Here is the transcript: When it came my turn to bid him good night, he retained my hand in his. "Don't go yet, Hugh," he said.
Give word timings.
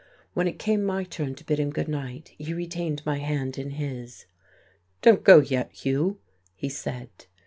When 0.33 0.47
it 0.47 0.57
came 0.57 0.83
my 0.83 1.03
turn 1.03 1.35
to 1.35 1.45
bid 1.45 1.59
him 1.59 1.69
good 1.69 1.87
night, 1.87 2.33
he 2.39 2.55
retained 2.55 3.05
my 3.05 3.19
hand 3.19 3.59
in 3.59 3.69
his. 3.69 4.25
"Don't 5.03 5.23
go 5.23 5.41
yet, 5.41 5.71
Hugh," 5.71 6.17
he 6.55 6.69
said. 6.69 7.27